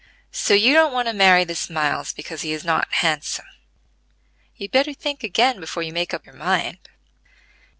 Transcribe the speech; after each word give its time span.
"So 0.31 0.55
you 0.55 0.73
don't 0.73 0.91
want 0.93 1.07
to 1.09 1.13
marry 1.13 1.43
this 1.43 1.69
Miles 1.69 2.11
because 2.11 2.41
he 2.41 2.53
is 2.53 2.65
not 2.65 2.91
handsome. 2.91 3.45
You'd 4.55 4.71
better 4.71 4.93
think 4.95 5.23
again 5.23 5.59
before 5.59 5.83
you 5.83 5.93
make 5.93 6.11
up 6.11 6.25
your 6.25 6.33
mind. 6.33 6.89